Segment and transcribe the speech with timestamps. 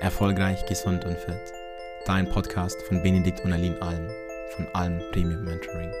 [0.00, 1.52] Erfolgreich, gesund und fit.
[2.06, 4.08] Dein Podcast von Benedikt und Aline Alm
[4.56, 5.92] von Alm Premium Mentoring.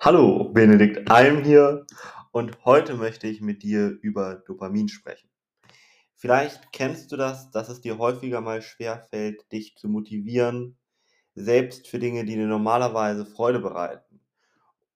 [0.00, 1.86] Hallo, Benedikt Alm hier
[2.32, 5.30] und heute möchte ich mit dir über Dopamin sprechen.
[6.14, 10.76] Vielleicht kennst du das, dass es dir häufiger mal schwer fällt, dich zu motivieren,
[11.34, 14.11] selbst für Dinge, die dir normalerweise Freude bereiten.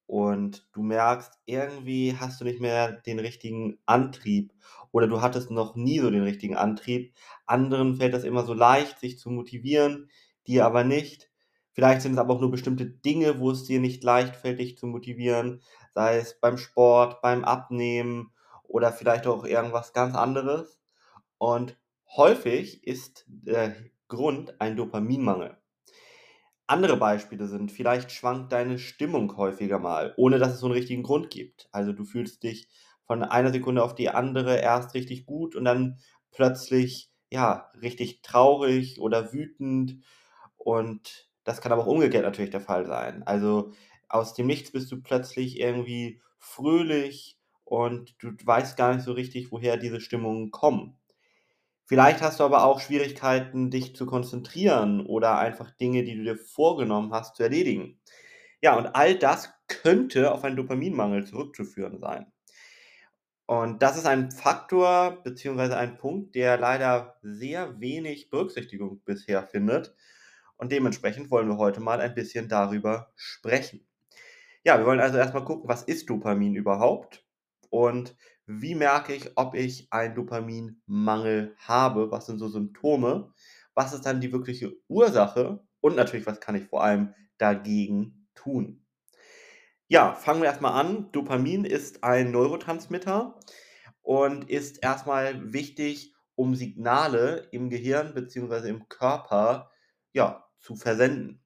[0.07, 4.53] Und du merkst, irgendwie hast du nicht mehr den richtigen Antrieb
[4.93, 7.13] oder du hattest noch nie so den richtigen Antrieb.
[7.45, 10.11] Anderen fällt das immer so leicht, sich zu motivieren,
[10.47, 11.31] dir aber nicht.
[11.73, 14.79] Vielleicht sind es aber auch nur bestimmte Dinge, wo es dir nicht leicht fällt, dich
[14.79, 15.61] zu motivieren,
[15.93, 20.79] sei es beim Sport, beim Abnehmen oder vielleicht auch irgendwas ganz anderes.
[21.39, 21.79] Und
[22.17, 23.77] häufig ist der
[24.09, 25.59] Grund ein Dopaminmangel.
[26.69, 31.03] Andere Beispiele sind, vielleicht schwankt deine Stimmung häufiger mal, ohne dass es so einen richtigen
[31.05, 31.69] Grund gibt.
[31.73, 32.69] Also du fühlst dich
[33.05, 35.99] von einer Sekunde auf die andere erst richtig gut und dann
[36.33, 40.03] plötzlich ja richtig traurig oder wütend
[40.57, 43.23] und das kann aber auch umgekehrt natürlich der Fall sein.
[43.25, 43.73] Also
[44.09, 49.53] aus dem Nichts bist du plötzlich irgendwie fröhlich und du weißt gar nicht so richtig,
[49.53, 50.99] woher diese Stimmungen kommen.
[51.87, 56.37] Vielleicht hast du aber auch Schwierigkeiten, dich zu konzentrieren oder einfach Dinge, die du dir
[56.37, 58.01] vorgenommen hast, zu erledigen.
[58.61, 62.27] Ja, und all das könnte auf einen Dopaminmangel zurückzuführen sein.
[63.47, 69.95] Und das ist ein Faktor beziehungsweise ein Punkt, der leider sehr wenig Berücksichtigung bisher findet.
[70.57, 73.87] Und dementsprechend wollen wir heute mal ein bisschen darüber sprechen.
[74.65, 77.25] Ja, wir wollen also erstmal gucken, was ist Dopamin überhaupt
[77.71, 83.33] und wie merke ich, ob ich einen Dopaminmangel habe, was sind so Symptome,
[83.75, 88.85] was ist dann die wirkliche Ursache und natürlich, was kann ich vor allem dagegen tun.
[89.89, 91.13] Ja, fangen wir erstmal an.
[91.13, 93.39] Dopamin ist ein Neurotransmitter
[94.03, 98.69] und ist erstmal wichtig, um Signale im Gehirn bzw.
[98.69, 99.71] im Körper
[100.13, 101.43] ja, zu versenden.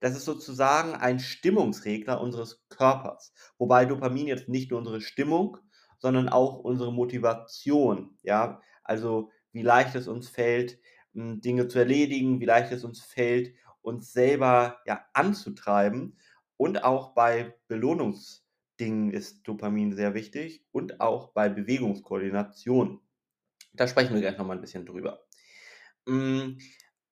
[0.00, 5.58] Das ist sozusagen ein Stimmungsregler unseres Körpers, wobei Dopamin jetzt nicht nur unsere Stimmung,
[6.00, 10.80] sondern auch unsere Motivation, ja, also wie leicht es uns fällt,
[11.14, 16.18] hm, Dinge zu erledigen, wie leicht es uns fällt, uns selber ja anzutreiben
[16.56, 23.00] und auch bei Belohnungsdingen ist Dopamin sehr wichtig und auch bei Bewegungskoordination.
[23.72, 25.20] Da sprechen wir gleich nochmal ein bisschen drüber.
[26.08, 26.58] Hm,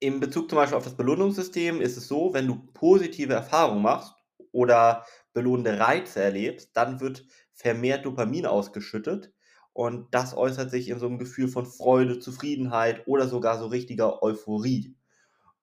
[0.00, 4.14] in Bezug zum Beispiel auf das Belohnungssystem ist es so, wenn du positive Erfahrungen machst
[4.52, 7.26] oder belohnende Reize erlebst, dann wird
[7.58, 9.32] vermehrt Dopamin ausgeschüttet
[9.72, 14.22] und das äußert sich in so einem Gefühl von Freude, Zufriedenheit oder sogar so richtiger
[14.22, 14.96] Euphorie.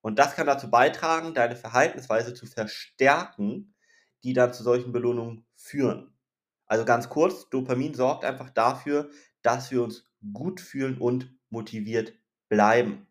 [0.02, 3.74] Und das kann dazu beitragen, deine Verhaltensweise zu verstärken,
[4.24, 6.14] die dann zu solchen Belohnungen führen.
[6.68, 9.10] Also ganz kurz, Dopamin sorgt einfach dafür,
[9.42, 12.14] dass wir uns gut fühlen und motiviert
[12.50, 13.08] bleiben.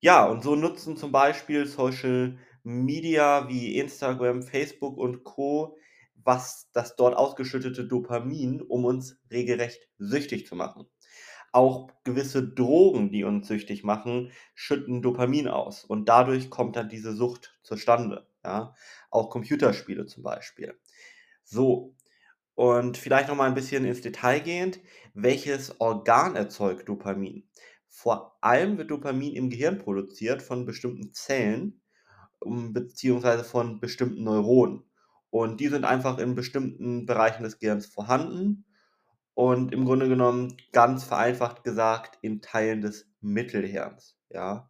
[0.00, 5.76] Ja, und so nutzen zum Beispiel Social Media wie Instagram, Facebook und Co.
[6.24, 10.86] was das dort ausgeschüttete Dopamin, um uns regelrecht süchtig zu machen.
[11.52, 17.12] Auch gewisse Drogen, die uns süchtig machen, schütten Dopamin aus und dadurch kommt dann diese
[17.14, 18.28] Sucht zustande.
[18.44, 18.74] Ja?
[19.10, 20.78] Auch Computerspiele zum Beispiel.
[21.44, 21.96] So,
[22.54, 24.80] und vielleicht noch mal ein bisschen ins Detail gehend,
[25.14, 27.48] welches Organ erzeugt Dopamin?
[27.88, 31.80] Vor allem wird Dopamin im Gehirn produziert von bestimmten Zellen,
[32.38, 34.84] um, beziehungsweise von bestimmten Neuronen.
[35.30, 38.64] Und die sind einfach in bestimmten Bereichen des Gehirns vorhanden
[39.34, 44.16] und im Grunde genommen ganz vereinfacht gesagt in Teilen des Mittelhirns.
[44.28, 44.68] Ja,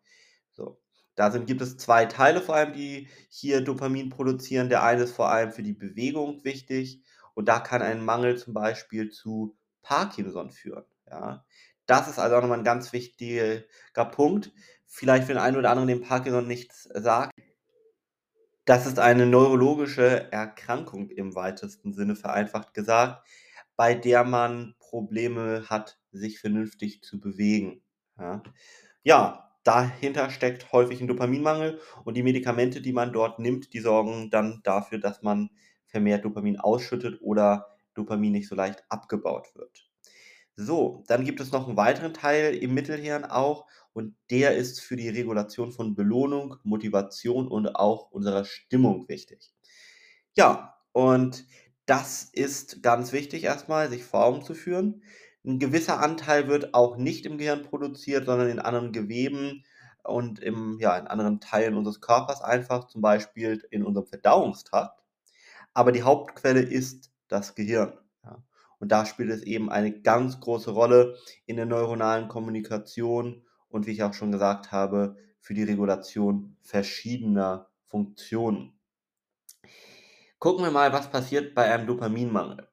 [0.53, 0.81] so.
[1.17, 4.69] Da sind, gibt es zwei Teile vor allem, die hier Dopamin produzieren.
[4.69, 7.03] Der eine ist vor allem für die Bewegung wichtig
[7.35, 10.85] und da kann ein Mangel zum Beispiel zu Parkinson führen.
[11.11, 11.45] Ja.
[11.87, 13.65] Das ist also auch nochmal ein ganz wichtiger
[14.13, 14.53] Punkt.
[14.87, 17.30] Vielleicht für den einen oder anderen, dem Parkinson nichts sagt.
[18.71, 23.27] Das ist eine neurologische Erkrankung im weitesten Sinne vereinfacht gesagt,
[23.75, 27.83] bei der man Probleme hat, sich vernünftig zu bewegen.
[28.17, 28.45] Ja,
[29.03, 34.31] ja dahinter steckt häufig ein Dopaminmangel und die Medikamente, die man dort nimmt, die sorgen
[34.31, 35.51] dann dafür, dass man
[35.87, 39.91] vermehrt Dopamin ausschüttet oder Dopamin nicht so leicht abgebaut wird.
[40.55, 44.97] So, dann gibt es noch einen weiteren Teil im Mittelhirn auch und der ist für
[44.97, 49.53] die Regulation von Belohnung, Motivation und auch unserer Stimmung wichtig.
[50.37, 51.45] Ja, und
[51.87, 55.03] das ist ganz wichtig erstmal, sich vor Augen zu führen.
[55.45, 59.65] Ein gewisser Anteil wird auch nicht im Gehirn produziert, sondern in anderen Geweben
[60.05, 65.03] und im, ja, in anderen Teilen unseres Körpers einfach, zum Beispiel in unserem Verdauungstrakt.
[65.75, 67.93] Aber die Hauptquelle ist das Gehirn.
[68.25, 68.43] Ja.
[68.79, 71.17] Und da spielt es eben eine ganz große Rolle
[71.47, 77.71] in der neuronalen Kommunikation und wie ich auch schon gesagt habe, für die Regulation verschiedener
[77.87, 78.79] Funktionen.
[80.39, 82.69] Gucken wir mal, was passiert bei einem Dopaminmangel.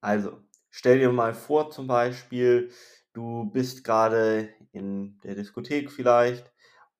[0.00, 0.40] Also,
[0.70, 2.70] stell dir mal vor, zum Beispiel,
[3.12, 6.52] du bist gerade in der Diskothek vielleicht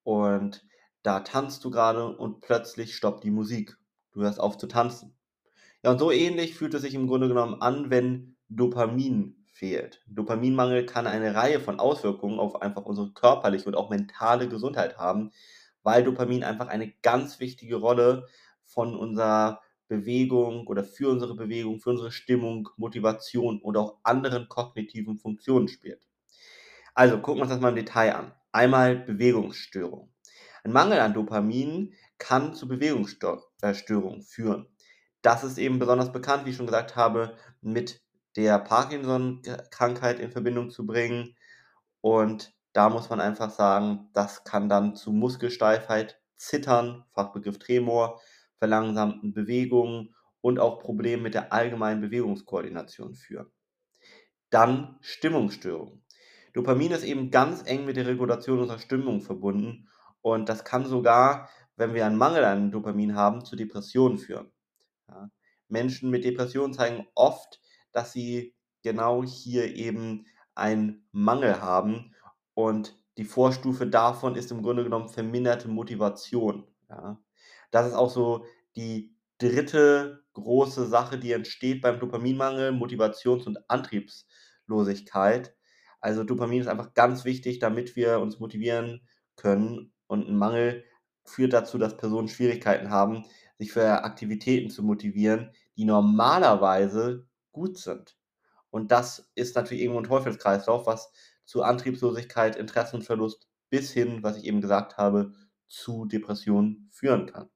[0.02, 0.64] und
[1.02, 3.76] da tanzt du gerade und plötzlich stoppt die Musik.
[4.12, 5.16] Du hörst auf zu tanzen.
[5.82, 10.02] Ja, und so ähnlich fühlt es sich im Grunde genommen an, wenn Dopamin fehlt.
[10.08, 15.30] Dopaminmangel kann eine Reihe von Auswirkungen auf einfach unsere körperliche und auch mentale Gesundheit haben,
[15.84, 18.26] weil Dopamin einfach eine ganz wichtige Rolle
[18.64, 25.16] von unserer Bewegung oder für unsere Bewegung, für unsere Stimmung, Motivation und auch anderen kognitiven
[25.16, 26.08] Funktionen spielt.
[26.96, 28.32] Also gucken wir uns das mal im Detail an.
[28.50, 30.12] Einmal Bewegungsstörung.
[30.64, 34.66] Ein Mangel an Dopamin kann zu Bewegungsstörungen führen.
[35.22, 38.02] Das ist eben besonders bekannt, wie ich schon gesagt habe, mit
[38.36, 41.36] der Parkinson-Krankheit in Verbindung zu bringen.
[42.00, 48.20] Und da muss man einfach sagen, das kann dann zu Muskelsteifheit, Zittern, Fachbegriff Tremor,
[48.58, 53.50] verlangsamten Bewegungen und auch Problemen mit der allgemeinen Bewegungskoordination führen.
[54.50, 56.04] Dann Stimmungsstörungen.
[56.52, 59.88] Dopamin ist eben ganz eng mit der Regulation unserer Stimmung verbunden
[60.20, 64.52] und das kann sogar, wenn wir einen Mangel an Dopamin haben, zu Depressionen führen.
[65.08, 65.30] Ja.
[65.68, 67.60] Menschen mit Depressionen zeigen oft,
[67.92, 72.14] dass sie genau hier eben einen Mangel haben
[72.54, 76.66] und die Vorstufe davon ist im Grunde genommen verminderte Motivation.
[76.88, 77.20] Ja.
[77.70, 78.46] Das ist auch so
[78.76, 85.54] die dritte große Sache, die entsteht beim Dopaminmangel, Motivations- und Antriebslosigkeit.
[86.00, 89.06] Also Dopamin ist einfach ganz wichtig, damit wir uns motivieren
[89.36, 89.92] können.
[90.06, 90.84] Und ein Mangel
[91.24, 93.24] führt dazu, dass Personen Schwierigkeiten haben,
[93.58, 98.16] sich für Aktivitäten zu motivieren, die normalerweise gut sind.
[98.70, 101.12] Und das ist natürlich irgendwo ein Teufelskreislauf, was
[101.44, 105.32] zu Antriebslosigkeit, Interessenverlust bis hin, was ich eben gesagt habe,
[105.68, 107.50] zu Depressionen führen kann.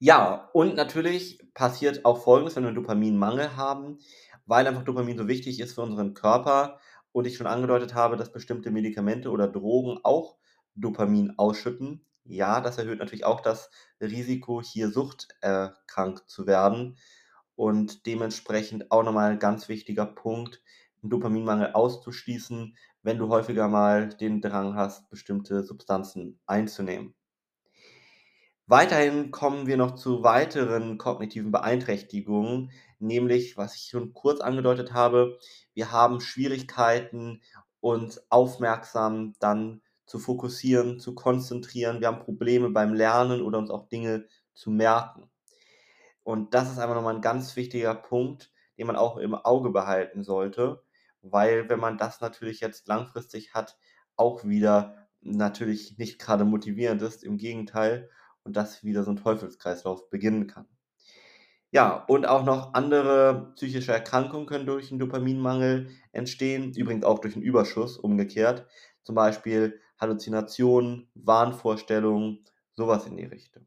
[0.00, 3.98] Ja, und natürlich passiert auch Folgendes, wenn wir 'n Dopaminmangel haben,
[4.46, 6.78] weil einfach Dopamin so wichtig ist für unseren Körper
[7.12, 10.36] und ich schon angedeutet habe, dass bestimmte Medikamente oder Drogen auch
[10.76, 12.04] Dopamin ausschütten.
[12.24, 16.96] Ja, das erhöht natürlich auch das Risiko, hier suchterkrankt zu werden
[17.58, 20.62] und dementsprechend auch nochmal ein ganz wichtiger Punkt,
[21.02, 27.14] 'n Dopaminmangel auszuschließen, wenn du häufiger mal den Drang hast, bestimmte Substanzen einzunehmen.
[28.66, 32.70] Weiterhin kommen wir noch zu weiteren kognitiven Beeinträchtigungen,
[33.00, 35.38] nämlich, was ich schon kurz angedeutet habe,
[35.74, 37.40] wir haben Schwierigkeiten,
[37.80, 42.00] uns aufmerksam dann zu fokussieren, zu konzentrieren.
[42.00, 45.30] Wir haben Probleme beim Lernen oder uns auch Dinge zu merken.
[46.28, 50.22] Und das ist einfach nochmal ein ganz wichtiger Punkt, den man auch im Auge behalten
[50.22, 50.84] sollte,
[51.22, 53.78] weil wenn man das natürlich jetzt langfristig hat,
[54.14, 58.10] auch wieder natürlich nicht gerade motivierend ist, im Gegenteil
[58.44, 60.66] und das wieder so ein Teufelskreislauf beginnen kann.
[61.70, 67.36] Ja, und auch noch andere psychische Erkrankungen können durch einen Dopaminmangel entstehen, übrigens auch durch
[67.36, 68.66] einen Überschuss umgekehrt,
[69.02, 72.44] zum Beispiel Halluzinationen, Wahnvorstellungen,
[72.74, 73.66] sowas in die Richtung.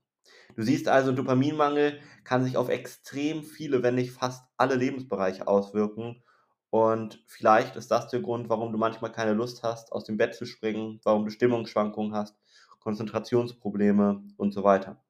[0.55, 6.23] Du siehst also, Dopaminmangel kann sich auf extrem viele, wenn nicht fast alle Lebensbereiche auswirken
[6.69, 10.35] und vielleicht ist das der Grund, warum du manchmal keine Lust hast, aus dem Bett
[10.35, 12.37] zu springen, warum du Stimmungsschwankungen hast
[12.81, 15.01] Konzentrationsprobleme und so weiter.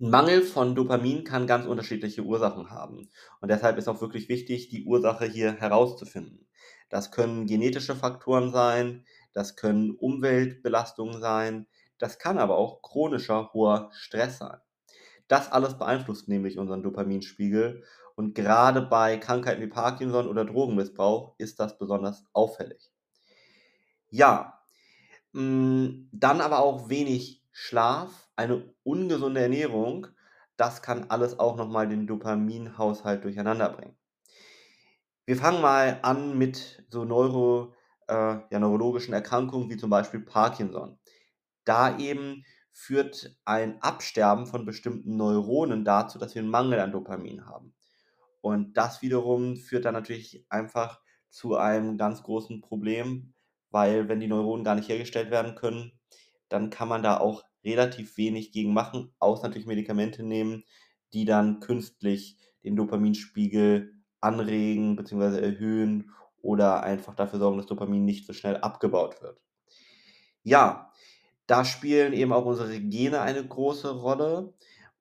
[0.00, 3.10] Ein Mangel von Dopamin kann ganz unterschiedliche Ursachen haben.
[3.40, 6.48] Und deshalb ist auch wirklich wichtig, die Ursache hier herauszufinden.
[6.88, 11.66] Das können genetische Faktoren sein, das können Umweltbelastungen sein,
[12.00, 14.58] das kann aber auch chronischer hoher Stress sein.
[15.28, 17.84] Das alles beeinflusst nämlich unseren Dopaminspiegel
[18.16, 22.90] und gerade bei Krankheiten wie Parkinson oder Drogenmissbrauch ist das besonders auffällig.
[24.08, 24.60] Ja,
[25.32, 30.08] hm, dann aber auch wenig Schlaf, eine ungesunde Ernährung,
[30.56, 33.96] das kann alles auch noch mal den Dopaminhaushalt durcheinanderbringen.
[35.26, 37.74] Wir fangen mal an mit so neuro
[38.08, 40.98] äh, ja, neurologischen Erkrankungen wie zum Beispiel Parkinson.
[41.64, 47.46] Da eben führt ein Absterben von bestimmten Neuronen dazu, dass wir einen Mangel an Dopamin
[47.46, 47.74] haben.
[48.40, 53.34] Und das wiederum führt dann natürlich einfach zu einem ganz großen Problem,
[53.70, 55.92] weil wenn die Neuronen gar nicht hergestellt werden können,
[56.48, 60.64] dann kann man da auch relativ wenig gegen machen, außer natürlich Medikamente nehmen,
[61.12, 65.40] die dann künstlich den Dopaminspiegel anregen bzw.
[65.40, 66.10] erhöhen
[66.42, 69.40] oder einfach dafür sorgen, dass Dopamin nicht so schnell abgebaut wird.
[70.42, 70.92] Ja,
[71.50, 74.54] da spielen eben auch unsere Gene eine große Rolle.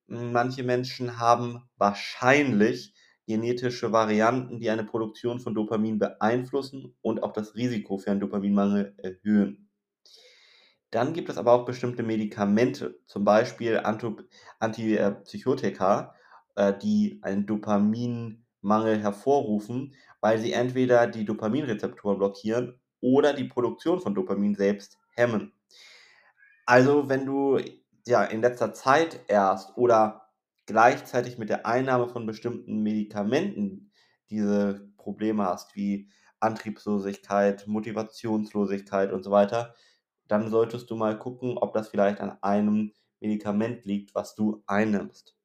[0.08, 2.96] Manche Menschen haben wahrscheinlich
[3.28, 8.96] genetische Varianten, die eine Produktion von Dopamin beeinflussen und auch das Risiko für einen Dopaminmangel
[8.98, 9.70] erhöhen.
[10.90, 16.16] Dann gibt es aber auch bestimmte Medikamente, zum Beispiel Antipsychotika,
[16.56, 24.16] äh, die einen Dopaminmangel hervorrufen, weil sie entweder die Dopaminrezeptoren blockieren oder die Produktion von
[24.16, 25.54] Dopamin selbst hemmen.
[26.70, 27.58] Also wenn du
[28.06, 30.30] ja in letzter Zeit erst oder
[30.68, 33.92] gleichzeitig mit der Einnahme von bestimmten Medikamenten
[34.30, 39.74] diese Probleme hast, wie Antriebslosigkeit, Motivationslosigkeit und so weiter,
[40.28, 45.36] dann solltest du mal gucken, ob das vielleicht an einem Medikament liegt, was du einnimmst.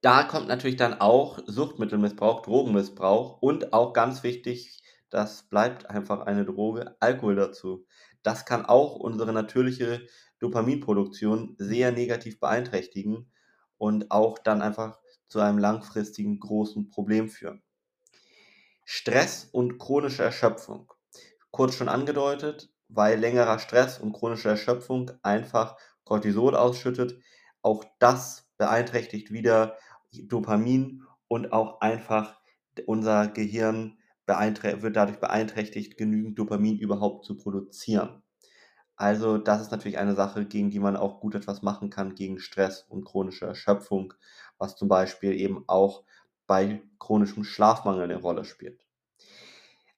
[0.00, 4.80] Da kommt natürlich dann auch Suchtmittelmissbrauch, Drogenmissbrauch und auch ganz wichtig,
[5.10, 7.84] das bleibt einfach eine Droge, Alkohol dazu.
[8.22, 10.06] Das kann auch unsere natürliche
[10.40, 13.30] Dopaminproduktion sehr negativ beeinträchtigen
[13.78, 17.62] und auch dann einfach zu einem langfristigen großen Problem führen.
[18.84, 20.92] Stress und chronische Erschöpfung.
[21.50, 27.20] Kurz schon angedeutet, weil längerer Stress und chronische Erschöpfung einfach Cortisol ausschüttet.
[27.62, 29.76] Auch das beeinträchtigt wieder
[30.12, 32.40] Dopamin und auch einfach
[32.86, 38.22] unser Gehirn wird dadurch beeinträchtigt, genügend Dopamin überhaupt zu produzieren.
[38.96, 42.38] Also das ist natürlich eine Sache, gegen die man auch gut etwas machen kann, gegen
[42.38, 44.14] Stress und chronische Erschöpfung,
[44.58, 46.04] was zum Beispiel eben auch
[46.46, 48.80] bei chronischem Schlafmangel eine Rolle spielt.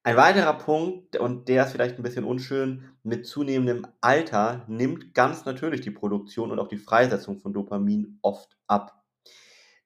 [0.03, 5.45] Ein weiterer Punkt, und der ist vielleicht ein bisschen unschön, mit zunehmendem Alter nimmt ganz
[5.45, 9.05] natürlich die Produktion und auch die Freisetzung von Dopamin oft ab.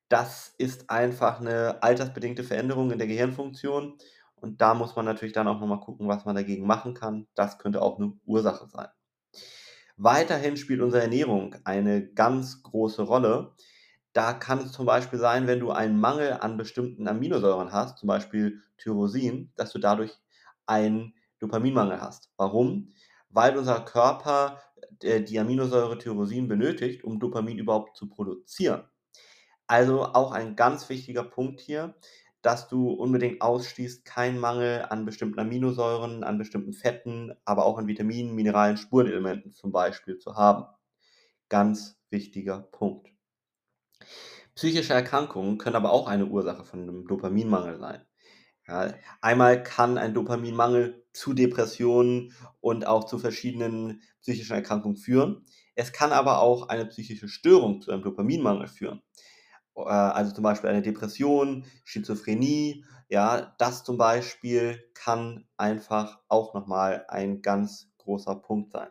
[0.08, 3.98] Das ist einfach eine altersbedingte Veränderung in der Gehirnfunktion
[4.42, 7.28] und da muss man natürlich dann auch nochmal gucken, was man dagegen machen kann.
[7.34, 8.88] Das könnte auch eine Ursache sein.
[9.96, 13.54] Weiterhin spielt unsere Ernährung eine ganz große Rolle.
[14.12, 18.08] Da kann es zum Beispiel sein, wenn du einen Mangel an bestimmten Aminosäuren hast, zum
[18.08, 20.18] Beispiel Tyrosin, dass du dadurch
[20.66, 22.32] einen Dopaminmangel hast.
[22.36, 22.88] Warum?
[23.28, 24.60] Weil unser Körper
[25.02, 28.84] äh, die Aminosäure Tyrosin benötigt, um Dopamin überhaupt zu produzieren.
[29.68, 31.94] Also auch ein ganz wichtiger Punkt hier,
[32.42, 37.86] dass du unbedingt ausschließt, keinen Mangel an bestimmten Aminosäuren, an bestimmten Fetten, aber auch an
[37.86, 40.66] Vitaminen, Mineralien, Spurenelementen zum Beispiel zu haben.
[41.48, 43.08] Ganz wichtiger Punkt.
[44.54, 48.04] Psychische Erkrankungen können aber auch eine Ursache von einem Dopaminmangel sein.
[48.68, 55.44] Ja, einmal kann ein Dopaminmangel zu Depressionen und auch zu verschiedenen psychischen Erkrankungen führen.
[55.74, 59.02] Es kann aber auch eine psychische Störung zu einem Dopaminmangel führen.
[59.76, 67.04] Äh, also zum Beispiel eine Depression, Schizophrenie, ja, das zum Beispiel kann einfach auch nochmal
[67.08, 68.88] ein ganz großer Punkt sein.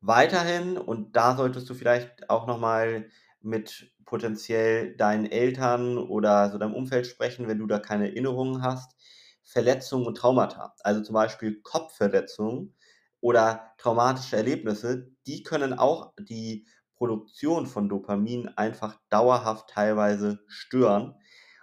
[0.00, 3.08] Weiterhin, und da solltest du vielleicht auch nochmal
[3.40, 8.96] mit potenziell deinen Eltern oder so deinem Umfeld sprechen, wenn du da keine Erinnerungen hast,
[9.42, 10.74] Verletzungen und Traumata.
[10.82, 12.74] Also zum Beispiel Kopfverletzungen
[13.20, 16.66] oder traumatische Erlebnisse, die können auch die
[17.00, 21.14] Produktion von Dopamin einfach dauerhaft teilweise stören.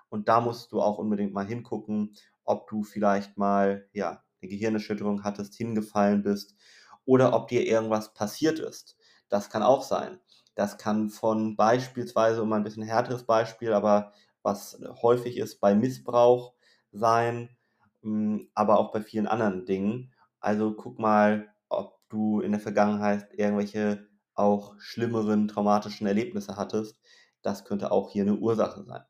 [0.10, 5.24] Und da musst du auch unbedingt mal hingucken, ob du vielleicht mal ja, eine Gehirnerschütterung
[5.24, 6.56] hattest, hingefallen bist
[7.06, 8.98] oder ob dir irgendwas passiert ist.
[9.30, 10.20] Das kann auch sein.
[10.56, 16.56] Das kann von beispielsweise, um ein bisschen härteres Beispiel, aber was häufig ist, bei Missbrauch
[16.92, 17.56] sein,
[18.02, 20.14] hm, aber auch bei vielen anderen Dingen.
[20.40, 27.00] Also guck mal, ob du in der Vergangenheit irgendwelche auch schlimmeren traumatischen Erlebnisse hattest.
[27.42, 29.04] Das könnte auch hier eine Ursache sein.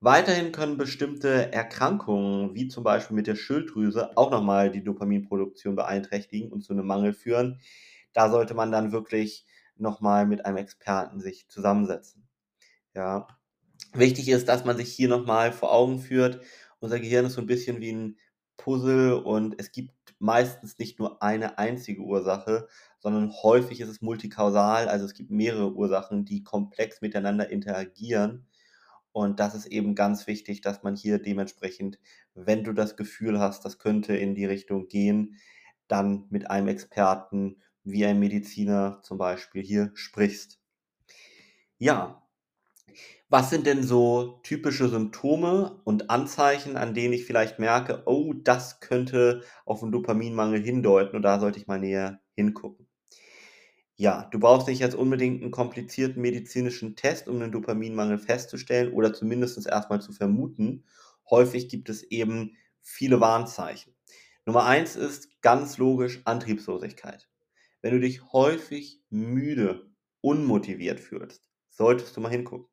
[0.00, 6.52] Weiterhin können bestimmte Erkrankungen, wie zum Beispiel mit der Schilddrüse, auch nochmal die Dopaminproduktion beeinträchtigen
[6.52, 7.60] und zu einem Mangel führen.
[8.12, 9.44] Da sollte man dann wirklich
[9.76, 12.28] nochmal mit einem Experten sich zusammensetzen.
[12.94, 13.26] Ja.
[13.92, 16.40] Wichtig ist, dass man sich hier nochmal vor Augen führt,
[16.80, 18.18] unser Gehirn ist so ein bisschen wie ein
[18.56, 22.68] Puzzle und es gibt meistens nicht nur eine einzige Ursache,
[23.00, 28.46] sondern häufig ist es multikausal, also es gibt mehrere Ursachen, die komplex miteinander interagieren.
[29.12, 31.98] Und das ist eben ganz wichtig, dass man hier dementsprechend,
[32.34, 35.36] wenn du das Gefühl hast, das könnte in die Richtung gehen,
[35.88, 40.60] dann mit einem Experten wie ein Mediziner zum Beispiel hier sprichst.
[41.78, 42.22] Ja,
[43.30, 48.80] was sind denn so typische Symptome und Anzeichen, an denen ich vielleicht merke, oh, das
[48.80, 52.87] könnte auf einen Dopaminmangel hindeuten und da sollte ich mal näher hingucken?
[53.98, 59.12] Ja, du brauchst nicht jetzt unbedingt einen komplizierten medizinischen Test, um einen Dopaminmangel festzustellen oder
[59.12, 60.84] zumindest erstmal zu vermuten.
[61.28, 63.94] Häufig gibt es eben viele Warnzeichen.
[64.46, 67.28] Nummer eins ist ganz logisch Antriebslosigkeit.
[67.82, 69.90] Wenn du dich häufig müde,
[70.20, 72.66] unmotiviert fühlst, Solltest du mal hingucken.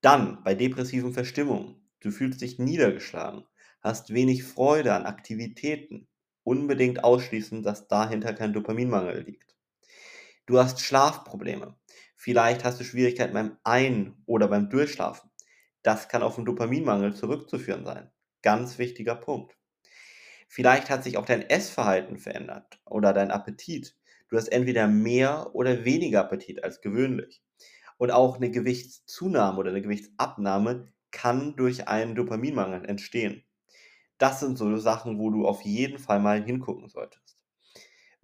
[0.00, 1.86] Dann bei depressiven Verstimmungen.
[2.00, 3.44] Du fühlst dich niedergeschlagen,
[3.82, 6.08] hast wenig Freude an Aktivitäten.
[6.44, 9.55] Unbedingt ausschließen, dass dahinter kein Dopaminmangel liegt.
[10.46, 11.76] Du hast Schlafprobleme.
[12.14, 15.28] Vielleicht hast du Schwierigkeiten beim Ein- oder beim Durchschlafen.
[15.82, 18.12] Das kann auf einen Dopaminmangel zurückzuführen sein.
[18.42, 19.58] Ganz wichtiger Punkt.
[20.48, 23.96] Vielleicht hat sich auch dein Essverhalten verändert oder dein Appetit.
[24.28, 27.42] Du hast entweder mehr oder weniger Appetit als gewöhnlich.
[27.98, 33.42] Und auch eine Gewichtszunahme oder eine Gewichtsabnahme kann durch einen Dopaminmangel entstehen.
[34.18, 37.35] Das sind so Sachen, wo du auf jeden Fall mal hingucken solltest.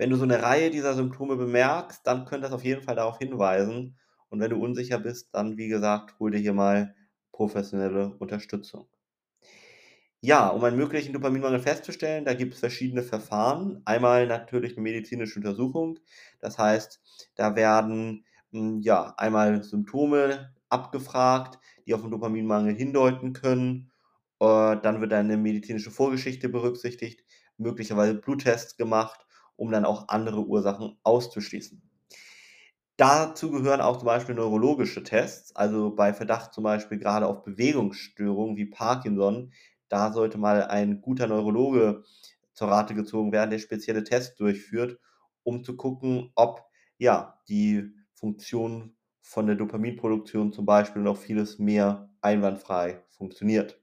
[0.03, 3.19] Wenn du so eine Reihe dieser Symptome bemerkst, dann könnte das auf jeden Fall darauf
[3.19, 3.97] hinweisen.
[4.31, 6.97] Und wenn du unsicher bist, dann wie gesagt, hol dir hier mal
[7.31, 8.89] professionelle Unterstützung.
[10.21, 13.81] Ja, um einen möglichen Dopaminmangel festzustellen, da gibt es verschiedene Verfahren.
[13.85, 16.01] Einmal natürlich eine medizinische Untersuchung.
[16.41, 17.01] Das heißt,
[17.37, 23.93] da werden hm, ja einmal Symptome abgefragt, die auf einen Dopaminmangel hindeuten können.
[24.41, 27.23] Äh, dann wird eine medizinische Vorgeschichte berücksichtigt,
[27.57, 29.25] möglicherweise Bluttests gemacht,
[29.63, 31.81] um dann auch andere Ursachen auszuschließen.
[32.97, 38.57] Dazu gehören auch zum Beispiel neurologische Tests, also bei Verdacht zum Beispiel gerade auf Bewegungsstörungen
[38.57, 39.53] wie Parkinson
[39.91, 42.03] da sollte mal ein guter Neurologe
[42.55, 44.99] zur Rate gezogen werden, der spezielle Tests durchführt,
[45.43, 46.65] um zu gucken, ob
[46.97, 53.83] ja die Funktion von der Dopaminproduktion zum Beispiel noch vieles mehr einwandfrei funktioniert.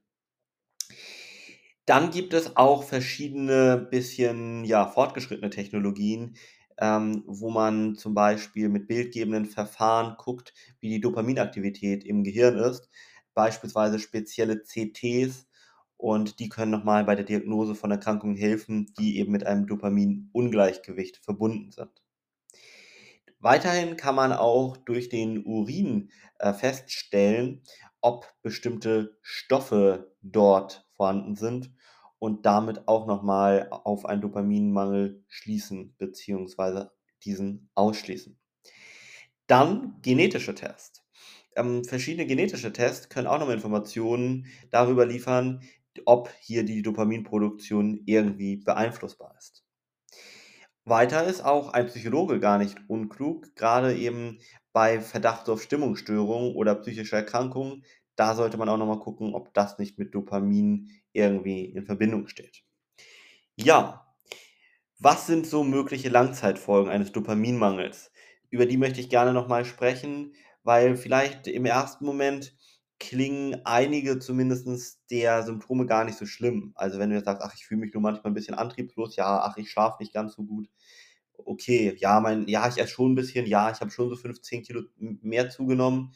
[1.86, 6.36] Dann gibt es auch verschiedene bisschen ja, fortgeschrittene Technologien,
[6.78, 12.88] ähm, wo man zum Beispiel mit bildgebenden Verfahren guckt, wie die Dopaminaktivität im Gehirn ist.
[13.34, 15.46] Beispielsweise spezielle CTs,
[15.96, 21.18] und die können nochmal bei der Diagnose von Erkrankungen helfen, die eben mit einem Dopaminungleichgewicht
[21.18, 21.90] verbunden sind.
[23.38, 27.62] Weiterhin kann man auch durch den Urin äh, feststellen,
[28.00, 31.70] ob bestimmte Stoffe dort vorhanden sind
[32.18, 36.88] und damit auch nochmal auf einen Dopaminmangel schließen bzw.
[37.24, 38.38] diesen ausschließen.
[39.46, 41.02] Dann genetische Tests.
[41.56, 45.62] Ähm, verschiedene genetische Tests können auch noch Informationen darüber liefern,
[46.04, 49.64] ob hier die Dopaminproduktion irgendwie beeinflussbar ist.
[50.84, 54.38] Weiter ist auch ein Psychologe gar nicht unklug, gerade eben
[54.74, 57.84] bei Verdacht auf Stimmungsstörungen oder psychische Erkrankungen.
[58.20, 62.62] Da sollte man auch nochmal gucken, ob das nicht mit Dopamin irgendwie in Verbindung steht.
[63.56, 64.06] Ja,
[64.98, 68.12] was sind so mögliche Langzeitfolgen eines Dopaminmangels?
[68.50, 72.56] Über die möchte ich gerne nochmal sprechen, weil vielleicht im ersten Moment
[72.98, 76.72] klingen einige zumindest der Symptome gar nicht so schlimm.
[76.76, 79.40] Also wenn du jetzt sagst, ach, ich fühle mich nur manchmal ein bisschen antriebslos, ja,
[79.42, 80.68] ach, ich schlafe nicht ganz so gut.
[81.38, 84.62] Okay, ja, mein, ja, ich esse schon ein bisschen, ja, ich habe schon so 15
[84.62, 86.12] Kilo mehr zugenommen.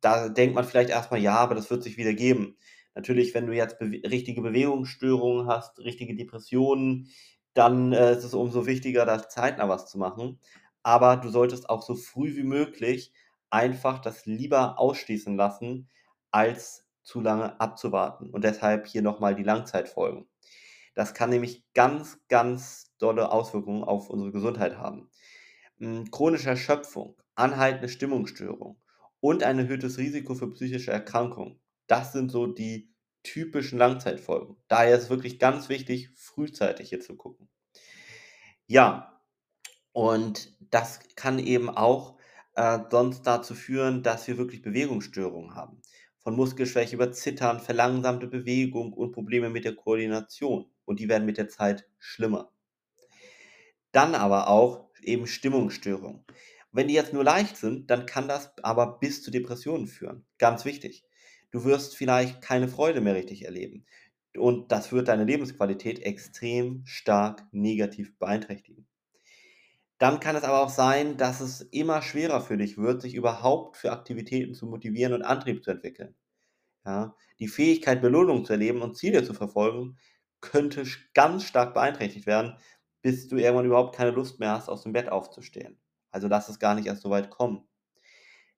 [0.00, 2.56] Da denkt man vielleicht erstmal, ja, aber das wird sich wieder geben.
[2.94, 7.08] Natürlich, wenn du jetzt be richtige Bewegungsstörungen hast, richtige Depressionen,
[7.54, 10.40] dann äh, ist es umso wichtiger, da zeitnah was zu machen.
[10.82, 13.12] Aber du solltest auch so früh wie möglich
[13.50, 15.88] einfach das lieber ausschließen lassen,
[16.30, 18.30] als zu lange abzuwarten.
[18.30, 20.28] Und deshalb hier nochmal die Langzeitfolgen.
[20.94, 25.10] Das kann nämlich ganz, ganz dolle Auswirkungen auf unsere Gesundheit haben.
[25.78, 28.80] Hm, chronische Erschöpfung, anhaltende Stimmungsstörung
[29.20, 31.60] und ein erhöhtes Risiko für psychische Erkrankungen.
[31.86, 34.56] Das sind so die typischen Langzeitfolgen.
[34.68, 37.48] Daher ist es wirklich ganz wichtig, frühzeitig hier zu gucken.
[38.66, 39.20] Ja,
[39.92, 42.16] und das kann eben auch
[42.54, 45.82] äh, sonst dazu führen, dass wir wirklich Bewegungsstörungen haben.
[46.18, 50.70] Von Muskelschwäche über Zittern, verlangsamte Bewegung und Probleme mit der Koordination.
[50.84, 52.52] Und die werden mit der Zeit schlimmer.
[53.92, 56.24] Dann aber auch eben Stimmungsstörungen.
[56.72, 60.24] Wenn die jetzt nur leicht sind, dann kann das aber bis zu Depressionen führen.
[60.38, 61.04] Ganz wichtig.
[61.50, 63.86] Du wirst vielleicht keine Freude mehr richtig erleben.
[64.36, 68.86] Und das wird deine Lebensqualität extrem stark negativ beeinträchtigen.
[69.98, 73.76] Dann kann es aber auch sein, dass es immer schwerer für dich wird, sich überhaupt
[73.76, 76.14] für Aktivitäten zu motivieren und Antrieb zu entwickeln.
[76.86, 79.98] Ja, die Fähigkeit, Belohnung zu erleben und Ziele zu verfolgen,
[80.40, 82.58] könnte ganz stark beeinträchtigt werden,
[83.02, 85.78] bis du irgendwann überhaupt keine Lust mehr hast, aus dem Bett aufzustehen.
[86.10, 87.66] Also lass es gar nicht erst so weit kommen.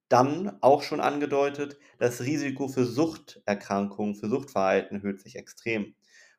[0.08, 5.94] Dann auch schon angedeutet, das Risiko für Suchterkrankungen, für Suchtverhalten erhöht sich extrem.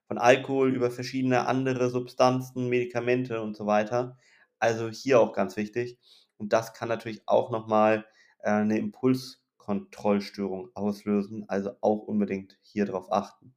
[0.08, 4.18] Von Alkohol über verschiedene andere Substanzen, Medikamente und so weiter
[4.64, 6.00] also hier auch ganz wichtig.
[6.38, 8.06] Und das kann natürlich auch nochmal
[8.40, 11.44] äh, eine Impulskontrollstörung auslösen.
[11.50, 13.54] Also auch unbedingt hier drauf achten.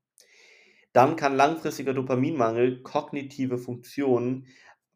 [0.93, 4.49] Dann kann langfristiger Dopaminmangel kognitive Funktionen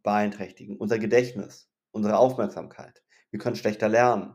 [0.03, 0.77] beeinträchtigen.
[0.77, 3.03] Unser Gedächtnis, unsere Aufmerksamkeit.
[3.31, 4.35] Wir können schlechter lernen.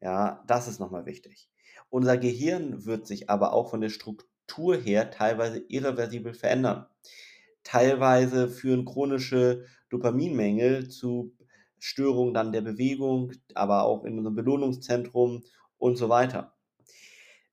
[0.00, 1.50] Ja, das ist nochmal wichtig.
[1.90, 6.86] Unser Gehirn wird sich aber auch von der Struktur her teilweise irreversibel verändern.
[7.64, 11.34] Teilweise führen chronische Dopaminmängel zu
[11.78, 15.44] Störungen dann der Bewegung, aber auch in unserem Belohnungszentrum
[15.78, 16.54] und so weiter.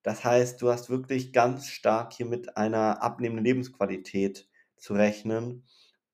[0.03, 5.63] Das heißt, du hast wirklich ganz stark hier mit einer abnehmenden Lebensqualität zu rechnen.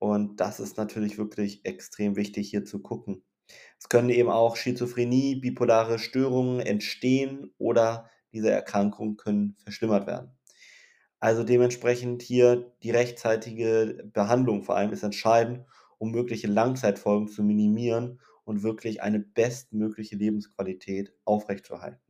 [0.02, 3.24] Und das ist natürlich wirklich extrem wichtig hier zu gucken.
[3.78, 10.32] Es können eben auch Schizophrenie, bipolare Störungen entstehen oder diese Erkrankungen können verschlimmert werden.
[11.20, 15.66] Also dementsprechend hier die rechtzeitige Behandlung vor allem ist entscheidend,
[16.00, 22.02] um mögliche Langzeitfolgen zu minimieren und wirklich eine bestmögliche Lebensqualität aufrechtzuerhalten.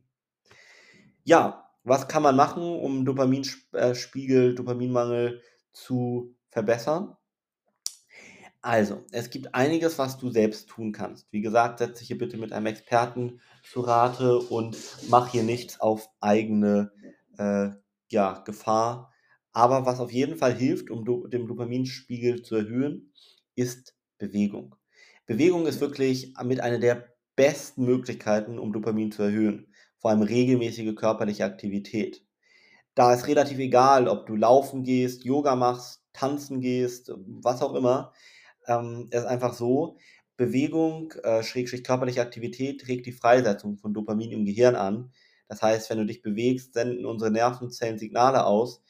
[1.24, 5.40] Ja, was kann man machen, um Dopaminspiegel, Dopaminmangel
[5.72, 7.16] zu verbessern?
[8.64, 11.26] Also, es gibt einiges, was du selbst tun kannst.
[11.32, 14.76] Wie gesagt, setz dich hier bitte mit einem Experten zu Rate und
[15.08, 16.92] mach hier nichts auf eigene
[17.38, 17.70] äh,
[18.08, 19.12] ja, Gefahr.
[19.52, 23.12] Aber was auf jeden Fall hilft, um do den Dopaminspiegel zu erhöhen,
[23.56, 24.76] ist Bewegung.
[25.26, 29.74] Bewegung ist wirklich mit einer der besten Möglichkeiten, um Dopamin zu erhöhen.
[29.98, 32.24] Vor allem regelmäßige körperliche Aktivität.
[32.94, 38.12] Da ist relativ egal, ob du laufen gehst, Yoga machst, tanzen gehst, was auch immer.
[38.66, 39.98] Ähm, es ist einfach so,
[40.36, 45.12] Bewegung, äh, Schrägstrich körperliche Aktivität regt die Freisetzung von Dopamin im Gehirn an.
[45.46, 48.82] Das heißt, wenn du dich bewegst, senden unsere Nervenzellen Signale aus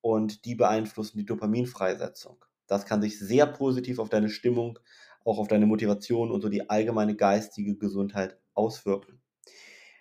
[0.00, 2.44] und die beeinflussen die Dopaminfreisetzung.
[2.66, 4.78] Das kann sich sehr positiv auf deine Stimmung,
[5.24, 9.20] auch auf deine Motivation und so die allgemeine geistige Gesundheit auswirken.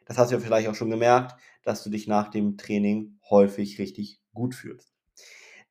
[0.05, 3.79] Das hast du ja vielleicht auch schon gemerkt, dass du dich nach dem Training häufig
[3.79, 4.93] richtig gut fühlst.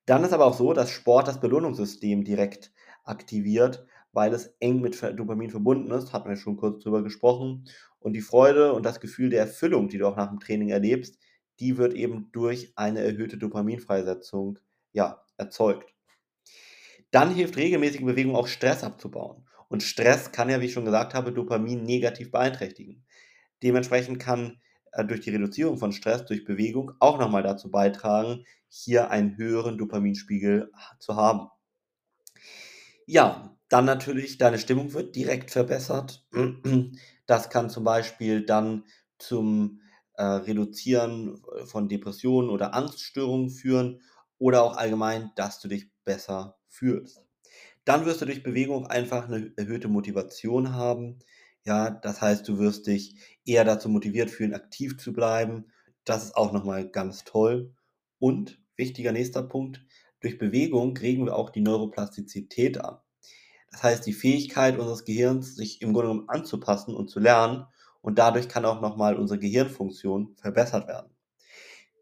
[0.07, 2.73] Dann ist aber auch so, dass Sport das Belohnungssystem direkt
[3.09, 7.69] aktiviert, weil es eng mit Dopamin verbunden ist, hatten wir schon kurz drüber gesprochen.
[8.01, 11.19] Und die Freude und das Gefühl der Erfüllung, die du auch nach dem Training erlebst,
[11.61, 14.59] die wird eben durch eine erhöhte Dopaminfreisetzung
[14.93, 15.93] ja, erzeugt.
[17.11, 19.45] Dann hilft regelmäßige Bewegung auch Stress abzubauen.
[19.69, 23.05] Und Stress kann ja, wie ich schon gesagt habe, Dopamin negativ beeinträchtigen.
[23.63, 24.61] Dementsprechend kann
[24.93, 29.79] äh, durch die Reduzierung von Stress durch Bewegung auch nochmal dazu beitragen, hier einen höheren
[29.79, 31.49] Dopaminspiegel zu haben.
[33.11, 36.27] Ja, dann natürlich, deine Stimmung wird direkt verbessert.
[37.27, 38.85] Das kann zum Beispiel dann
[39.19, 39.83] zum
[40.15, 44.01] äh, Reduzieren von Depressionen oder Angststörungen führen
[44.39, 47.23] oder auch allgemein, dass du dich besser fühlst.
[47.85, 51.21] Dann wirst du durch Bewegung einfach eine erhöhte Motivation haben.
[51.65, 55.67] Ja, das heißt, du wirst dich eher dazu motiviert fühlen, aktiv zu bleiben.
[56.05, 57.75] Das ist auch nochmal ganz toll.
[58.19, 59.85] Und wichtiger nächster Punkt,
[60.21, 62.99] durch Bewegung regen wir auch die Neuroplastizität an.
[63.71, 67.67] Das heißt, die Fähigkeit unseres Gehirns, sich im Grunde genommen anzupassen und zu lernen.
[68.01, 71.11] Und dadurch kann auch nochmal unsere Gehirnfunktion verbessert werden.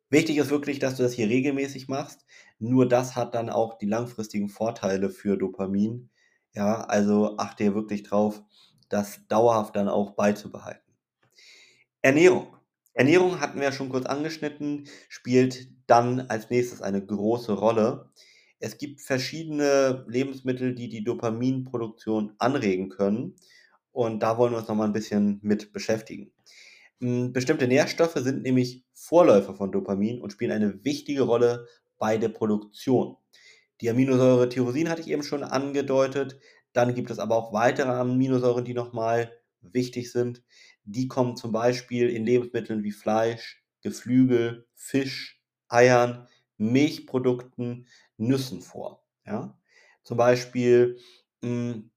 [0.09, 2.25] Wichtig ist wirklich, dass du das hier regelmäßig machst.
[2.59, 6.11] Nur das hat dann auch die langfristigen Vorteile für Dopamin.
[6.55, 8.43] Ja, also achte hier wirklich drauf,
[8.89, 10.93] das dauerhaft dann auch beizubehalten.
[12.03, 12.57] Ernährung.
[12.97, 18.11] Ernährung hatten wir ja schon kurz angeschnitten, spielt dann als nächstes eine große Rolle.
[18.59, 23.35] Es gibt verschiedene Lebensmittel, die die Dopaminproduktion anregen können.
[23.93, 26.33] Und da wollen wir uns noch mal ein bisschen mit beschäftigen.
[27.01, 31.67] Hm, bestimmte Nährstoffe sind nämlich Vorläufer von Dopamin und spielen eine wichtige Rolle
[31.99, 33.17] bei der Produktion.
[33.83, 36.41] Die Aminosäure Tyrosin hatte ich eben schon angedeutet.
[36.73, 40.43] Dann gibt es aber auch weitere Aminosäuren, die nochmal wichtig sind.
[40.87, 49.05] Die kommen zum Beispiel in Lebensmitteln wie Fleisch, Geflügel, Fisch, Eiern, Milchprodukten, Nüssen vor.
[49.27, 49.59] Ja?
[50.05, 50.99] Zum Beispiel
[51.43, 51.91] mh, hm,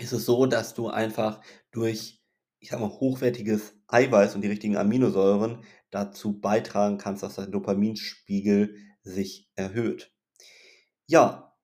[0.00, 2.22] ist es so, dass du einfach durch,
[2.58, 8.76] ich sag mal, hochwertiges Eiweiß und die richtigen Aminosäuren dazu beitragen kannst, dass dein Dopaminspiegel
[9.02, 10.10] sich erhöht.
[11.06, 11.54] Ja,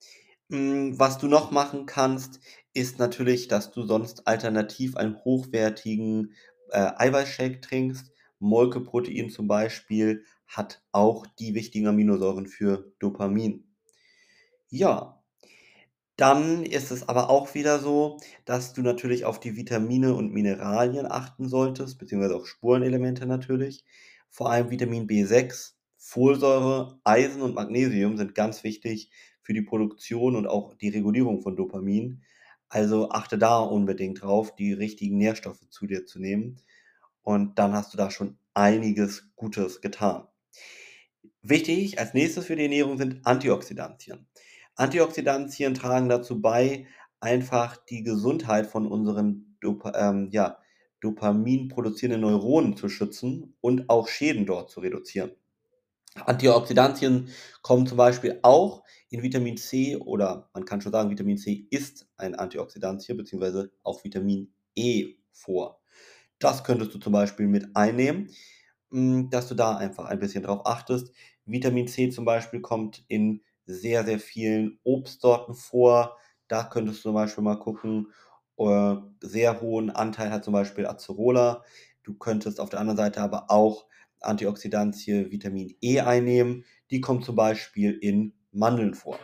[0.50, 2.40] hm, was du noch machen kannst,
[2.74, 6.34] ist natürlich, dass du sonst alternativ einen hochwertigen
[6.70, 8.12] äh, Eiweißshake trinkst.
[8.40, 13.64] Molkeprotein zum Beispiel hat auch die wichtigen Aminosäuren für Dopamin.
[14.70, 15.18] Ja,
[16.18, 21.06] dann ist es aber auch wieder so, dass du natürlich auf die Vitamine und Mineralien
[21.06, 23.84] achten solltest, beziehungsweise auch Spurenelemente natürlich.
[24.28, 29.10] Vor allem Vitamin B6, Folsäure, Eisen und Magnesium sind ganz wichtig
[29.42, 32.22] für die Produktion und auch die Regulierung von Dopamin.
[32.68, 36.60] Also achte da unbedingt drauf, die richtigen Nährstoffe zu dir zu nehmen.
[37.22, 40.26] Und dann hast du da schon einiges Gutes getan.
[41.42, 44.26] Wichtig als nächstes für die Ernährung sind Antioxidantien.
[44.74, 46.86] Antioxidantien tragen dazu bei,
[47.20, 49.58] einfach die Gesundheit von unseren
[49.94, 50.58] ähm, ja,
[51.00, 55.32] Dopamin produzierende Neuronen zu schützen und auch Schäden dort zu reduzieren.
[56.26, 57.28] Antioxidantien
[57.62, 62.06] kommen zum Beispiel auch in Vitamin C oder man kann schon sagen, Vitamin C ist
[62.16, 65.80] ein Antioxidantien beziehungsweise auch Vitamin E vor.
[66.38, 68.30] Das könntest du zum Beispiel mit einnehmen,
[68.90, 71.12] hm, dass du da einfach ein bisschen drauf achtest.
[71.44, 76.16] Vitamin C zum Beispiel kommt in sehr, sehr vielen Obstsorten vor.
[76.48, 78.12] Da könntest du zum Beispiel mal gucken.
[78.58, 81.64] Äh, sehr hohen Anteil hat zum Beispiel Acerola.
[82.02, 83.86] Du könntest auf der anderen Seite aber auch
[84.20, 86.64] Antioxidantie Vitamin E einnehmen.
[86.90, 89.18] Die kommt zum Beispiel in Mandeln vor.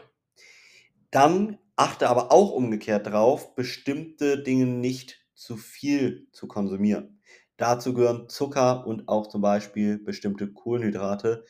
[1.10, 7.20] Dann achte aber auch umgekehrt drauf, bestimmte Dinge nicht zu viel zu konsumieren.
[7.56, 11.44] Dazu gehören Zucker und auch zum Beispiel bestimmte Kohlenhydrate,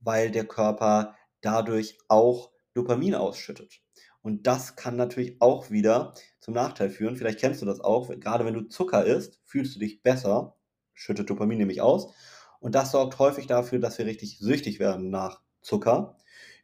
[0.00, 3.80] weil der Körper dadurch auch Dopamin ausschüttet.
[4.22, 7.16] Und das kann natürlich auch wieder zum Nachteil führen.
[7.16, 8.10] Vielleicht kennst du das auch.
[8.20, 10.56] Gerade wenn du Zucker isst, fühlst du dich besser,
[10.92, 12.12] schüttet Dopamin nämlich aus.
[12.60, 16.16] Und das sorgt häufig dafür, dass wir richtig süchtig werden nach Zucker.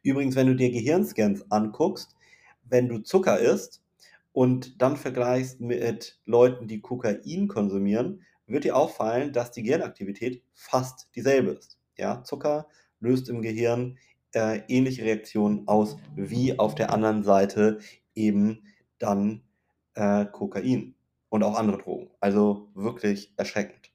[0.03, 2.15] Übrigens, wenn du dir Gehirnscans anguckst,
[2.63, 3.83] wenn du Zucker isst
[4.31, 11.09] und dann vergleichst mit Leuten, die Kokain konsumieren, wird dir auffallen, dass die Gehirnaktivität fast
[11.15, 11.77] dieselbe ist.
[11.97, 12.67] Ja, Zucker
[12.99, 13.97] löst im Gehirn
[14.33, 17.79] äh, ähnliche Reaktionen aus wie auf der anderen Seite
[18.15, 18.63] eben
[18.99, 19.41] dann
[19.95, 20.95] äh, Kokain
[21.29, 22.09] und auch andere Drogen.
[22.19, 23.91] Also wirklich erschreckend.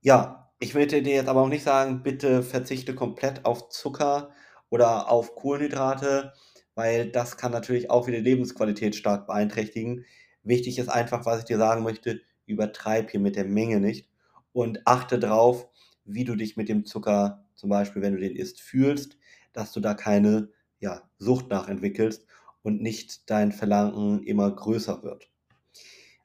[0.00, 4.30] Ja, ich möchte dir jetzt aber auch nicht sagen, bitte verzichte komplett auf Zucker
[4.68, 6.34] oder auf Kohlenhydrate,
[6.74, 10.04] weil das kann natürlich auch wieder Lebensqualität stark beeinträchtigen.
[10.42, 14.10] Wichtig ist einfach, was ich dir sagen möchte, übertreib hier mit der Menge nicht
[14.52, 15.66] und achte drauf,
[16.04, 19.16] wie du dich mit dem Zucker, zum Beispiel wenn du den isst, fühlst,
[19.54, 22.26] dass du da keine ja, Sucht nachentwickelst
[22.62, 25.30] und nicht dein Verlangen immer größer wird.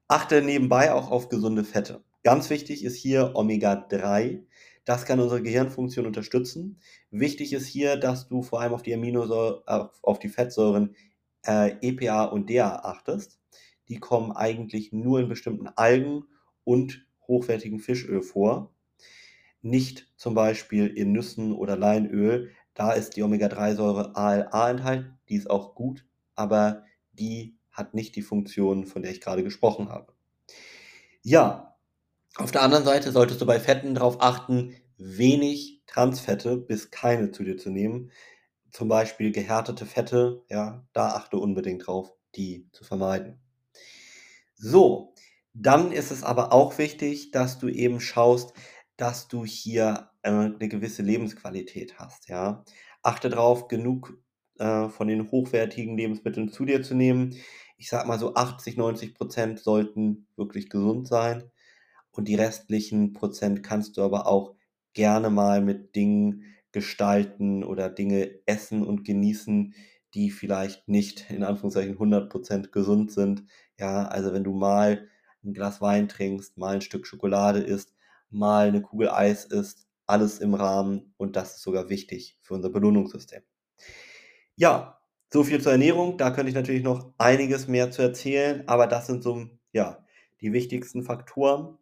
[0.09, 2.03] Achte nebenbei auch auf gesunde Fette.
[2.25, 4.41] Ganz wichtig ist hier Omega-3.
[4.83, 6.79] Das kann unsere Gehirnfunktion unterstützen.
[7.11, 10.95] Wichtig ist hier, dass du vor allem auf die Aminosäuren, äh, auf die Fettsäuren
[11.45, 13.39] äh, EPA und DA achtest.
[13.89, 16.23] Die kommen eigentlich nur in bestimmten Algen
[16.63, 18.73] und hochwertigen Fischöl vor.
[19.61, 22.49] Nicht zum Beispiel in Nüssen oder Leinöl.
[22.73, 25.19] Da ist die Omega-3-Säure ALA enthalten.
[25.29, 29.89] Die ist auch gut, aber die hat nicht die Funktion, von der ich gerade gesprochen
[29.89, 30.11] habe.
[31.21, 31.74] Ja,
[32.37, 37.43] auf der anderen Seite solltest du bei Fetten darauf achten, wenig Transfette bis keine zu
[37.43, 38.11] dir zu nehmen.
[38.71, 43.39] Zum Beispiel gehärtete Fette, ja, da achte unbedingt drauf, die zu vermeiden.
[44.57, 45.13] So,
[45.53, 48.53] dann ist es aber auch wichtig, dass du eben schaust,
[48.97, 52.63] dass du hier äh, 'ne gewisse Lebensqualität hast, ja.
[53.03, 54.17] Achte drauf, genug,
[54.57, 57.35] äh, von den hochwertigen Lebensmitteln zu dir zu nehmen.
[57.77, 61.51] Ich sage mal so 80, 90% sollten wirklich gesund sein
[62.17, 64.55] und die restlichen Prozent kannst du aber auch
[64.93, 69.73] gerne mal mit Dingen gestalten oder Dinge essen und genießen,
[70.13, 73.45] die vielleicht nicht in Anführungszeichen 100% gesund sind.
[73.79, 75.07] Ja, also wenn du mal
[75.43, 77.93] ein Glas Wein trinkst, mal ein Stück Schokolade isst,
[78.29, 82.69] mal eine Kugel Eis isst, alles im Rahmen und das ist sogar wichtig für unser
[82.69, 83.41] Belohnungssystem.
[84.55, 84.99] Ja,
[85.31, 86.17] so viel zur Ernährung.
[86.17, 90.05] Da könnte ich natürlich noch einiges mehr zu erzählen, aber das sind so, ja,
[90.41, 91.77] die wichtigsten Faktoren.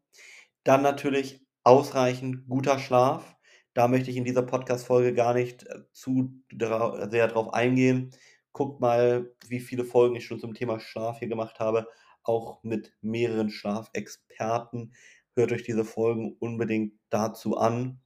[0.64, 3.36] Dann natürlich ausreichend guter Schlaf.
[3.74, 8.12] Da möchte ich in dieser Podcast-Folge gar nicht äh, zu sehr drauf eingehen.
[8.52, 11.88] Guckt mal, wie viele Folgen ich schon zum Thema Schlaf hier gemacht habe,
[12.24, 14.94] auch mit mehreren Schlafexperten.
[15.36, 18.00] Hört euch diese Folgen unbedingt dazu an.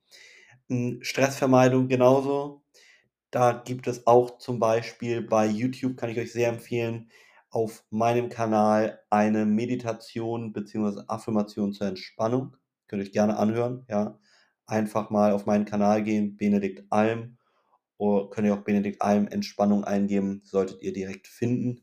[0.70, 2.64] Hm, Stressvermeidung genauso.
[3.32, 7.12] Da gibt es auch zum Beispiel bei YouTube, kann ich euch sehr empfehlen,
[7.58, 11.02] auf meinem Kanal eine Meditation bzw.
[11.08, 12.56] Affirmation zur Entspannung.
[12.88, 14.20] Könnt ihr euch gerne anhören, ja.
[14.68, 17.40] Einfach mal auf meinen Kanal gehen, Benedikt Alm.
[17.98, 21.82] Oder könnt ihr auch Benedikt Alm Entspannung eingeben, solltet ihr direkt finden.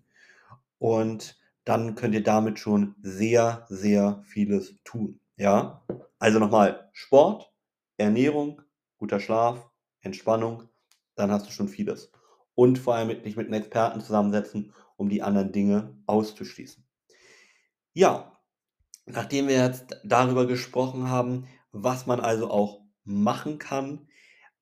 [0.79, 5.19] Und dann könnt ihr damit schon sehr, sehr vieles tun.
[5.37, 5.83] Ja,
[6.21, 7.53] also nochmal Sport,
[7.97, 8.63] Ernährung,
[8.97, 9.69] guter Schlaf,
[10.03, 10.69] Entspannung,
[11.17, 12.13] dann hast du schon vieles.
[12.55, 16.85] Und vor allem dich mit einem Experten zusammensetzen, um die anderen Dinge auszuschließen.
[17.93, 18.41] Ja,
[19.07, 24.09] nachdem wir jetzt darüber gesprochen haben, was man also auch machen kann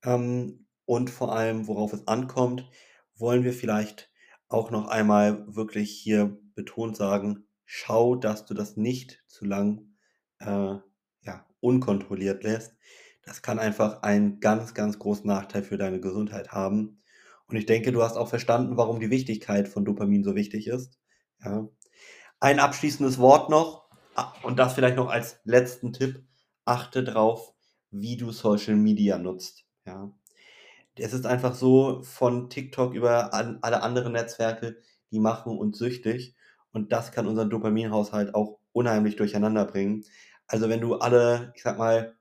[0.03, 2.69] ähm, und vor allem, worauf es ankommt,
[3.17, 4.11] wollen wir vielleicht
[4.49, 9.95] auch noch einmal wirklich hier betont sagen, schau, dass du das nicht zu lang
[10.41, 10.77] äh,
[11.23, 12.77] ja, unkontrolliert lässt.
[13.23, 17.02] Das kann einfach einen ganz, ganz großen Nachteil für deine Gesundheit haben.
[17.53, 20.99] Und ich denke, du hast auch verstanden, warum die Wichtigkeit von Dopamin so wichtig ist.
[21.45, 21.69] Ja.
[22.41, 23.91] Ein abschließendes Wort noch.
[24.43, 26.25] Und das vielleicht noch als letzten Tipp.
[26.65, 27.53] Achte drauf,
[27.91, 29.67] wie du Social Media nutzt.
[29.85, 30.11] Ja.
[30.97, 34.79] Es ist einfach so, von TikTok über alle anderen Netzwerke,
[35.11, 36.35] die machen uns süchtig.
[36.73, 40.07] Und das kann unseren Dopaminhaushalt auch unheimlich durcheinander bringen.
[40.47, 42.17] Also wenn du alle, ich sag mal,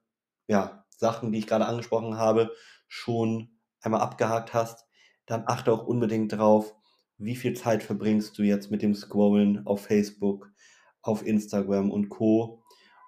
[0.48, 2.52] ja, Sachen, die ich gerade angesprochen habe,
[2.90, 4.88] schon einmal abgehakt hast,
[5.32, 6.76] dann achte auch unbedingt drauf,
[7.18, 10.52] wie viel Zeit verbringst du jetzt mit dem Scrollen auf Facebook,
[11.02, 12.64] auf Instagram und Co.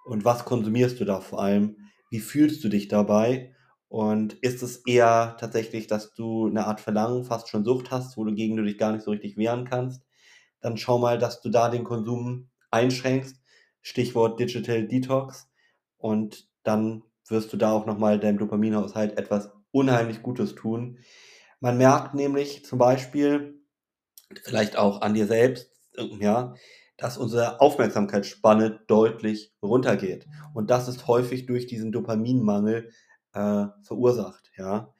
[0.05, 1.77] Und was konsumierst du da vor allem?
[2.09, 3.53] Wie fühlst du dich dabei?
[3.87, 8.23] Und ist es eher tatsächlich, dass du eine Art Verlangen, fast schon Sucht hast, wo
[8.23, 10.03] du gegen du dich gar nicht so richtig wehren kannst?
[10.61, 13.41] Dann schau mal, dass du da den Konsum einschränkst.
[13.81, 15.49] Stichwort Digital Detox.
[15.97, 20.99] Und dann wirst du da auch nochmal deinem Dopaminhaushalt etwas unheimlich Gutes tun.
[21.63, 23.63] Man merkt nämlich zum Beispiel,
[24.43, 25.71] vielleicht auch an dir selbst,
[26.19, 26.55] ja,
[26.97, 30.27] dass unsere Aufmerksamkeitsspanne deutlich runtergeht.
[30.53, 32.89] Und das ist häufig durch diesen Dopaminmangel
[33.31, 34.93] äh, verursacht, ja.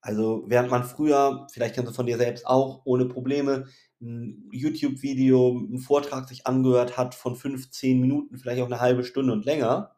[0.00, 3.66] Also während man früher, vielleicht kennst du von dir selbst auch, ohne Probleme
[4.00, 9.32] ein YouTube-Video, einen Vortrag sich angehört hat von 15 Minuten, vielleicht auch eine halbe Stunde
[9.32, 9.94] und länger,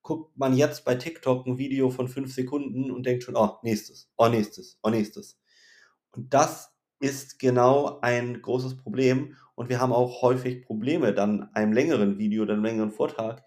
[0.00, 4.10] guckt man jetzt bei TikTok ein Video von 5 Sekunden und denkt schon, oh, nächstes,
[4.16, 5.41] oh, nächstes, oh, nächstes.
[6.12, 9.36] Und das ist genau ein großes Problem.
[9.54, 13.42] Und wir haben auch häufig Probleme, dann einem längeren Video oder einem längeren Vortrag,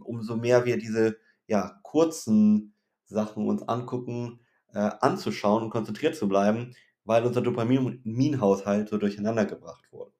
[0.00, 1.16] umso mehr wir diese
[1.46, 2.74] ja, kurzen
[3.06, 4.40] Sachen uns angucken,
[4.72, 10.12] äh, anzuschauen und konzentriert zu bleiben, weil unser Dopaminhaushalt so durcheinander gebracht wurde.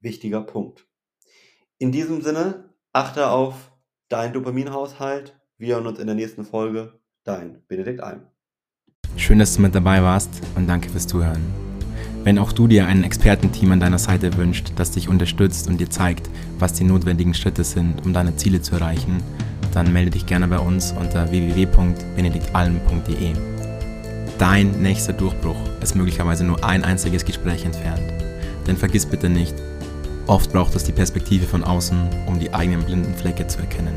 [0.00, 0.86] Wichtiger Punkt.
[1.78, 3.72] In diesem Sinne, achte auf
[4.08, 5.38] deinen Dopaminhaushalt.
[5.58, 6.98] Wir hören uns in der nächsten Folge.
[7.24, 8.35] Dein Benedikt Alm.
[9.26, 11.42] Schön, dass du mit dabei warst und danke fürs Zuhören.
[12.22, 15.90] Wenn auch du dir ein Expertenteam an deiner Seite wünscht, das dich unterstützt und dir
[15.90, 19.20] zeigt, was die notwendigen Schritte sind, um deine Ziele zu erreichen,
[19.74, 23.32] dann melde dich gerne bei uns unter www.benediktalm.de.
[24.38, 28.12] Dein nächster Durchbruch ist möglicherweise nur ein einziges Gespräch entfernt.
[28.68, 29.56] Denn vergiss bitte nicht,
[30.28, 33.94] oft braucht es die Perspektive von außen, um die eigenen blinden Flecke zu erkennen.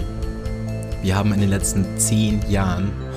[1.03, 2.91] Wir haben in den letzten zehn Jahren